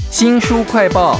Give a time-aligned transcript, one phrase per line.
[0.00, 1.18] 新书快报。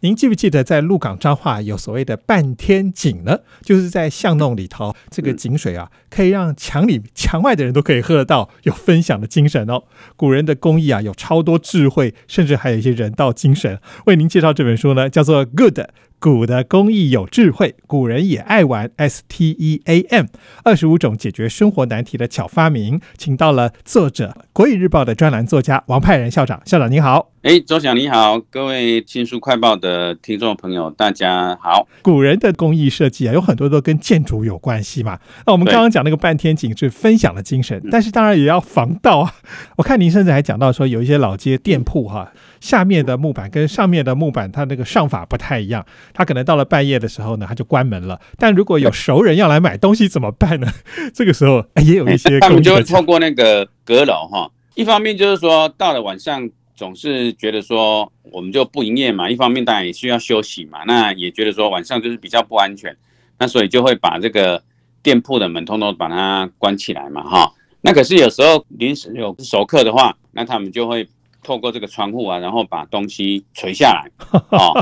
[0.00, 3.38] 您记不记得在鹿港彰化有所谓的半天井呢？
[3.62, 9.84] 就是在巷弄里头，这个井水啊，可以让墙里墙外的人都可以喝得到，有分享的精神哦。
[10.14, 13.80] 古人的工艺啊，有超多智慧，甚至还有一些人道精神。
[14.04, 15.80] 为您介绍这本书呢，叫做《Good》。
[16.26, 18.90] 古的工艺有智慧，古人也爱玩。
[18.96, 20.26] S T E A M，
[20.64, 26.60] 二十五种解决生活难题的巧发明，请到了作者《国语日报》的专栏作家王派仁校长。
[26.64, 31.86] 校长您好，哎，周翔你好，各位新书快报的听众朋友，大家好。
[32.02, 35.20] 古人的工艺设计啊，有很多都跟建筑有关系嘛。
[35.46, 39.32] 那我们刚刚讲那个半天景是分享的精神，但是当然也要防盗啊。
[39.76, 42.32] 我看您甚至还讲到说，有一些老街店铺哈。
[42.66, 48.20] 下面的木板跟上面的木板，它那个上法不太一样，它可能到了半夜的时候呢，它就关门了。
[48.38, 50.66] 但如果有熟人要来买东西怎么办呢？
[51.14, 62.96] 这个时候也有一些， 他们就会透过那个阁楼哈，一方面就是说到了晚上总是觉得说我们就不营业嘛，一方面当然也需要休息嘛，那也觉得说晚上就是比较不安全，
[63.38, 64.60] 那所以就会把这个
[65.04, 67.52] 店铺的门通通把它关起来嘛哈。
[67.82, 71.08] 那可是有时候临时有熟客的话，那他们就会。
[71.46, 74.10] 透过这个窗户啊，然后把东西垂下来，
[74.50, 74.74] 哦，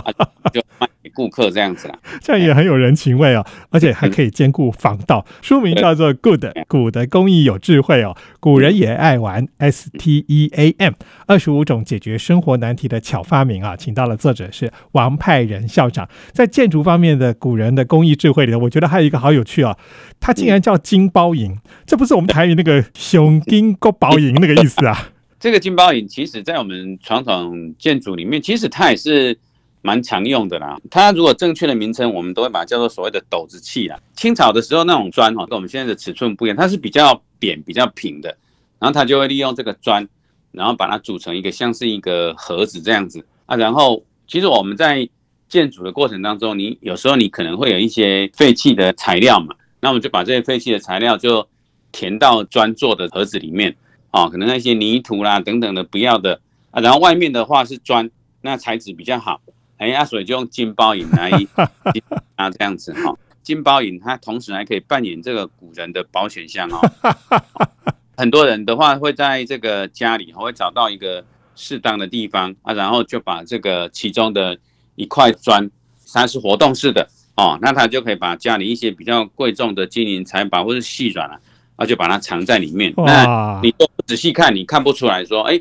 [0.50, 1.98] 就卖给顾客这样子啦。
[2.22, 5.26] 这样也很有人情味哦，而且还可以兼顾防盗。
[5.42, 9.46] 书名叫做《Good》，古的工艺有智慧哦，古人也爱玩。
[9.58, 10.94] S T E A M，
[11.26, 16.08] 二十五种解决生活难题的巧发明啊，请到了作者是王派仁校长。
[16.32, 19.76] 在建筑方面的古人的工艺智慧里头，我觉得还有一个好有趣啊，
[20.18, 25.10] 它竟然叫金包银，这不是我们台语那个 熊金国包银那个意思啊。
[25.45, 29.39] 这个金包银，其实在我们传统建筑里面，其实它也是
[29.83, 30.81] 蛮常用的啦。
[30.91, 34.00] 它如果正确的名称，我们都会把它叫做所谓的斗子器啦。
[34.17, 38.34] 清朝的时候那种砖哈，跟我们现在的尺寸不一样，它是比较扁、比较平的，
[38.78, 40.09] 然后它就会利用这个砖，
[40.50, 43.55] 然后把它组成一个像是一个盒子这样子啊。
[43.55, 45.06] 然后其实我们在
[45.50, 51.47] 建筑的过程当中，你有时候你可能会有一些废弃的材料嘛，那我们就把这些废弃的材料就
[51.93, 53.77] 填到砖做的盒子里面。
[54.14, 58.08] 哦，可能那些泥土啦等等的不要的啊，然后外面的话是砖，
[58.42, 59.41] 那材质比较好，
[59.76, 61.32] 哎，啊，所以就用金包银来
[62.36, 66.78] 啊这样子哈，金包银它同时还可以扮演这个古人的保险箱哦，
[68.16, 71.24] 很多人的话会在这个家里会找到一个
[71.56, 74.56] 适当的地方啊，然后就把这个其中的
[74.94, 75.69] 一块砖，
[76.12, 81.41] 它是活动式的哦，那它就可以把家里一些比较贵重的金银财宝或是细软啊。
[81.76, 82.92] 啊，就把它藏在里面。
[82.96, 85.60] 那你都仔细看，你看不出来说，哎，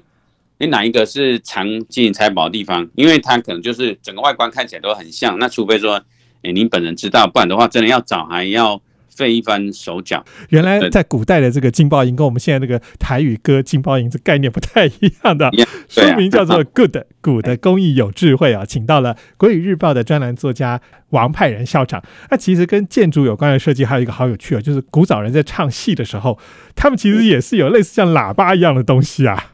[0.57, 2.87] 你哪一个是藏金银财宝的地方？
[2.95, 5.37] 因为它可能就是整个外观看起来都很像。
[5.39, 6.01] 那除非说，
[6.43, 8.81] 哎，您本人知道，不然的话，真的要找还要。
[9.15, 10.23] 费一番手脚。
[10.49, 15.49] 原来在古代的这个金包银跟我们现在那个台语歌金包银这概念不太一样的。
[15.89, 22.03] 书名叫做《Good》，古的工艺有智慧啊，请到了《国语日报》的专栏作家王派仁校长。
[22.31, 26.39] 那其实跟建筑有关的设计还有一个好有趣啊，就是古早人在唱戏的时候，
[26.75, 29.51] 他们其实也是有类似像喇叭一样的东西啊。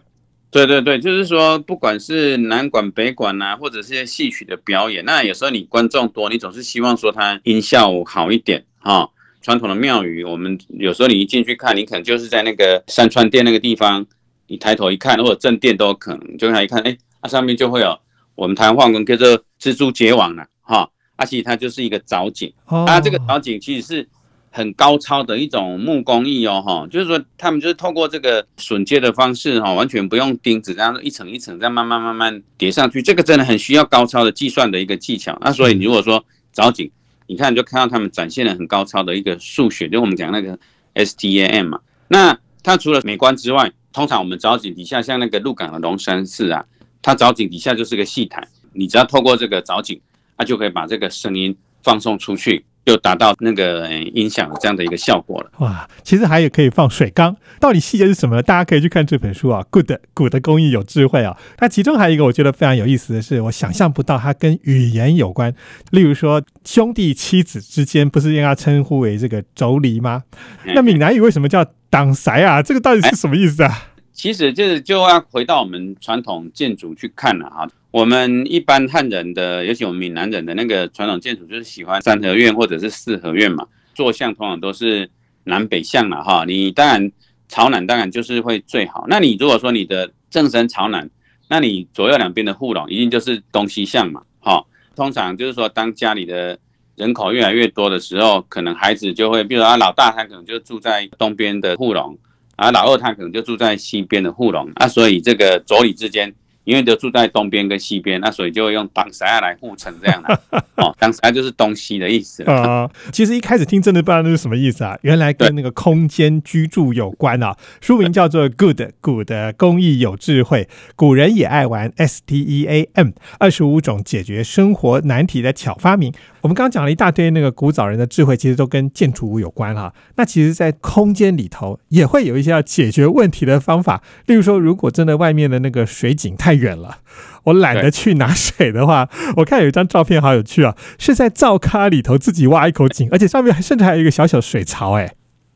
[0.51, 9.07] 对对对，就是说不管是南管北管啊，或者是些戏曲的表演，那有时候你观众多，你总是希望说它音效好一点啊。
[9.49, 14.05] 传统的庙宇，我们有时候你一进去看，你可能就是在那个山川殿那个地方，
[14.45, 17.97] 你抬头一看，或者正殿都有可能，就看一看，哎，它上面就会有
[18.35, 22.53] 我们台湾话跟叫做蜘蛛结网了，哈，而且它就是一个藻井，
[22.85, 24.07] 它这个藻井其实是
[24.51, 36.91] 很高超的一种木工艺哦，哈，就是说他们就是透过这个榫接的方式，哈，完全不用钉子，然后一层一层这样慢慢慢慢叠上去，这个真的很需要高超的计算的一个技巧，那所以如果说藻井。
[37.29, 40.57] 你看，就看到他们展现了很高超的一个数学，就我们讲那个
[40.95, 41.79] STAM 嘛。
[42.07, 46.65] 那它除了美观之外，通常我们藻井底下，像那个鹿港的龙山寺啊，
[47.03, 50.01] 它藻井底下就是个戏台，你只要透过这个藻井，
[50.37, 52.65] 它就可以把这个声音放送出去。
[52.85, 55.51] 就达到那个音响这样的一个效果了。
[55.59, 58.41] 哇，其实还有可以放水缸，到底细节是什么？
[58.41, 59.63] 大家可以去看这本书啊。
[59.69, 61.37] Good，古的工艺有智慧啊。
[61.57, 65.53] 它其中还有一个我觉得非常有意思的是，我想象不到它跟语言有关。
[65.91, 70.23] 例如说，兄弟妻子之间不是应该称呼为这个妯娌吗？
[70.65, 72.61] 那闽南语为什么叫挡塞啊？
[72.61, 73.89] 这个到底是什么意思啊？
[74.11, 77.67] 其实就是就要回到我们传统建筑去看了哈。
[77.91, 83.65] 我们一般汉人的，尤其我们闽南人的那个传统建筑，就是喜欢三合院或者是四合院嘛。
[83.95, 85.09] 坐向通常都是
[85.45, 86.45] 南北向了哈。
[86.45, 87.11] 你当然
[87.47, 89.05] 朝南当然就是会最好。
[89.09, 91.09] 那你如果说你的正身朝南，
[91.47, 94.21] 那你左右两边的护笼一定就是东西向嘛。
[94.39, 94.63] 哈，
[94.95, 96.59] 通常就是说当家里的
[96.95, 102.15] 人口越来越多的时候，可能孩子就会，比如说老大他可能就住在东边的护笼。
[102.55, 106.35] 啊，老二他可能就住在西边的护龙啊，所以这个妯娌之间。
[106.69, 110.39] 因为都住在东边跟西边，那所以就会用挡塞来互称这样的
[110.77, 112.87] 哦，挡塞就是东西的意思啊。
[113.11, 117.57] 其实一开始听真的不知道那是什么意思啊，原来跟那个空间居住有关啊。
[117.81, 126.13] 书名叫做《Good Good 工艺有智慧》，古人也爱玩 S T E A M，二十五种解决生活难题的巧发明。
[126.41, 129.93] 我们刚刚讲了一大堆那个古早人的智慧，其实都跟建筑物有关哈。
[130.15, 134.01] 那其实，在空间里头也会有一些要解决问题的方法。
[134.27, 136.99] 例如说，如果真的外面的那个水井太远了，
[137.45, 144.93] 我懒得去拿水的话，我看有一张照片好有趣啊，是在灶咖里头自己挖一口井，而且上面还甚至还有一个小小水槽。
[144.93, 145.11] 哎，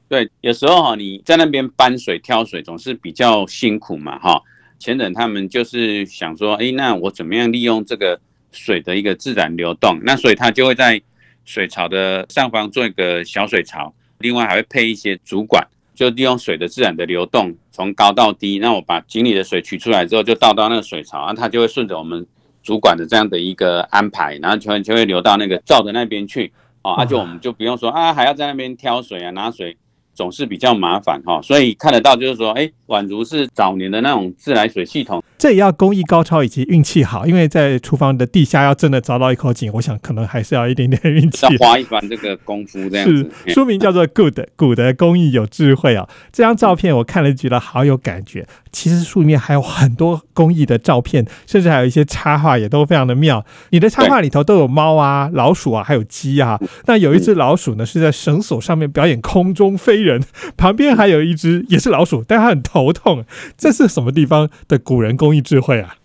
[0.10, 4.42] 对，有时候哈，你在那边搬水、挑水总是比较辛苦嘛，哈。
[4.80, 8.20] 前人他们就是想说，哎，那我怎么样利用这个？
[8.56, 11.02] 水的一个自然流动，那所以他就会在
[11.44, 18.60] 水槽的上方做一个小水槽，另外还会配一些主管，就利用水的自然的流动，从高到低。
[18.60, 22.26] 那我把井里的水取出来之后，就倒到那个水槽，啊它就会顺着我们
[22.62, 26.52] 主管的这样的一个安排，然后就会就会流到那个灶的那边去。
[26.82, 29.78] 哦，那就我们就不用说啊，还要在那边挑水啊，拿水。
[30.14, 43.30] 总是比较麻烦哈，所以看得到就是说，哎，宛如是早年的那种自来水系统，这也要工艺高超以及运气好，因为在厨房的地下要真的找到一口井，我想可能还是要一点点运气，要花一番这个功夫这样子。
[43.48, 48.48] 书名叫做《Good 古的工艺有智慧》啊，这张照片我看了觉得好有感觉。
[48.72, 53.46] 其实书里面还有很多工艺的照片，甚至还有一些插画也都非常的妙。
[53.70, 56.60] 你的插画里头都有猫啊、老鼠啊，还有鸡啊。
[56.88, 60.24] 那有一只老鼠呢，是在绳索上面表演空中飞人，
[60.56, 63.26] 旁边还有一只也是老鼠，但它很头痛。
[63.58, 65.96] 这是什么地方的古人工艺智慧啊？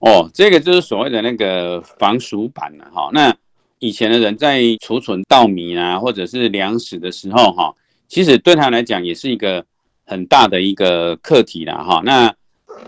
[0.00, 3.10] 哦，这个就是所谓的那个防鼠板了哈。
[3.12, 3.34] 那
[3.78, 7.74] 以前的人在储存稻米啊，或者是粮食的时候哈，
[8.08, 9.64] 其实对他来讲也是一个。
[10.06, 12.30] 很大的一个课题了哈，那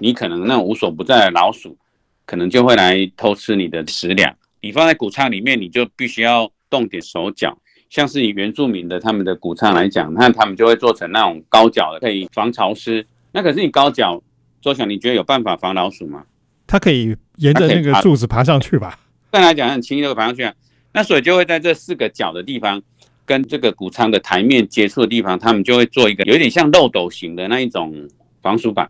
[0.01, 1.75] 你可能那无所不在的老鼠，
[2.27, 4.37] 可能就会来偷吃你的食粮。
[4.61, 7.57] 你放在谷仓里面，你就必须要动点手脚。
[7.89, 13.07] 像是以原住民的他们的谷仓来讲，那他们就会做成那种高脚的，可以防潮湿。
[13.33, 14.23] 那可是你高脚，
[14.61, 16.25] 周想你觉得有办法防老鼠吗？
[16.67, 18.99] 它可以沿着那个柱子爬上去吧？
[19.31, 20.55] 再来讲很轻易就爬上去啊。
[20.93, 22.83] 那所以就会在这四个角的地方。
[23.29, 28.09] 跟这个谷仓的台面接触的地方，他们就会做一个有点像漏斗型的那一种
[28.41, 28.89] 防鼠板。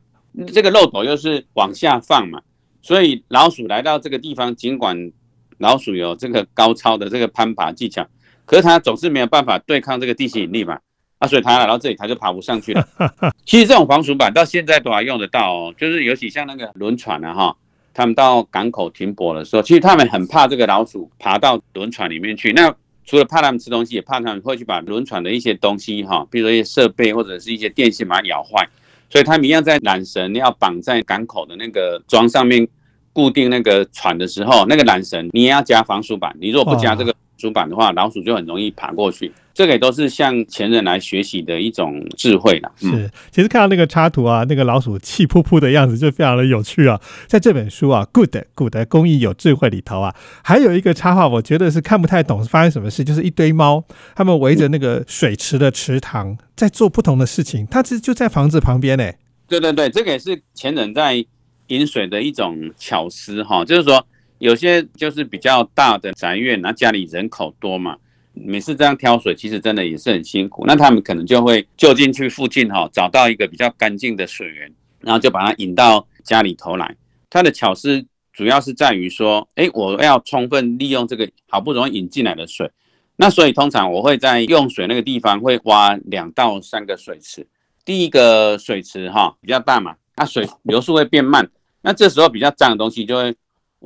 [0.49, 2.43] 这个漏斗又是往下放嘛，
[2.83, 5.11] 所以老鼠来到这个地方，尽管
[5.57, 8.07] 老鼠有这个高超的这个攀爬技巧，
[8.47, 10.79] 可是它总是没有办法对抗这个地心引力嘛。
[11.19, 12.87] 啊，所以它来到这里，它就爬不上去了。
[13.47, 17.57] 其实这种防鼠板到现在都还用得到哦，就是尤其像那个轮船啊，哈，
[17.95, 22.53] 他们到港口停泊的时候，其实他们很怕这个老鼠爬到轮船里面去。
[22.53, 22.71] 那
[23.07, 28.69] 除了怕他们吃东西，也怕他们会去把轮船的一些东西，哈，比如说一些设备或者是一些电线把它咬坏，
[29.09, 32.69] 所以他们一样在缆绳要绑在港口的那个桩上面
[33.15, 37.15] 固定那个船的时候，那个缆绳你也要加防鼠板，你如果不加这个。
[37.37, 39.33] 主板的话，老鼠就很容易爬过去。
[39.55, 42.71] 这个也都是向前人来学习的一种智慧啦。
[42.77, 47.01] 是，其实看到那个插图啊，那个老鼠气扑扑的样子就非常的有趣啊。
[47.27, 53.83] 在这本书啊，《Good 古的工艺有智慧》里头啊，还有一个插画，我觉得是看不太懂发生什么事，就是一堆猫，
[54.15, 57.67] 它们围着那个水池的池塘在做不同的事情。
[57.71, 59.11] 它其实就在房子旁边呢。
[59.49, 61.25] 对对对，这个也是前人在
[61.69, 64.07] 饮水的一种巧思哈，就是说。
[64.39, 67.97] 有些就是比较大的宅院，那家里人口多嘛，
[68.35, 70.65] 每次这样挑水，其实真的也是很辛苦。
[70.67, 76.95] 那他们可能就会就近去附近哈，找到一个比较干净的水源，然后就把它引到家里头来。
[77.31, 82.71] 它的巧思主要是在于说，哎，我要充分利用这个好不容易引进来的水。
[83.17, 87.47] 那所以通常我会在用水那个地方会挖两到三个水池。
[87.87, 91.49] 第一个水池哈比较大嘛，那水流速会变慢，
[91.81, 93.35] 那这时候比较脏的东西就会。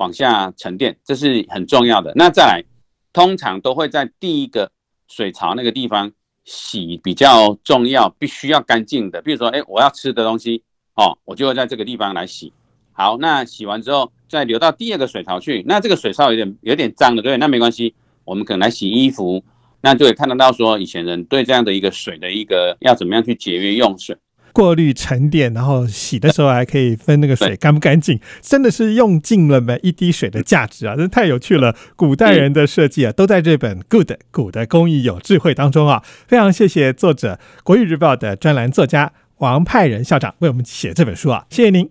[0.01, 2.11] 往下沉淀，这是很重要的。
[2.17, 2.65] 那再来，
[3.13, 4.73] 通常都会在第一个
[5.09, 6.11] 水槽那个地方
[6.47, 9.21] 洗比较重要，必须要干净的。
[9.21, 10.63] 比如说，哎，我要吃的东西，
[10.95, 12.51] 哦，我就会在这个地方来洗。
[12.93, 15.63] 好，那洗完之后再流到第二个水槽去。
[15.67, 19.45] 那这个水槽有点有点脏的，对，那没关系，我们可能来洗衣服，
[19.83, 24.17] 那就会看得到说以前人对这样的一个水的一个要怎么样去节约用水。
[24.53, 30.97] 过滤沉淀，然后洗的时候还可以分那个水干不干净，真的是用尽了每一滴水的价值啊！
[30.97, 36.03] 真太有趣了，古代人的设计啊，都在这本《Good 古的工艺有智慧》当中啊！
[36.27, 41.47] 非常谢谢作者《国语日报》的专栏作家王派仁校长为我们写这本书啊！
[41.51, 41.89] 谢谢您。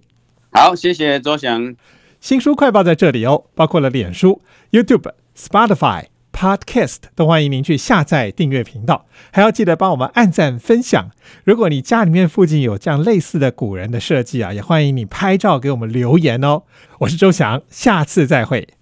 [0.51, 1.75] 好，谢谢周翔。
[2.19, 6.05] 新书快报在这里哦，包括了脸书、YouTube、Spotify。
[6.39, 11.10] Podcast，都欢迎您去下载订阅频道，还要记得帮我们按赞分享。
[11.43, 16.63] 如果你家里面附近有这样类似的古人的设计啊，也欢迎你拍照给我们留言哦。
[17.00, 18.78] 我是周翔，下次再会。